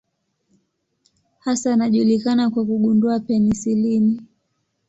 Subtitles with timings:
[1.39, 4.21] Hasa anajulikana kwa kugundua penisilini.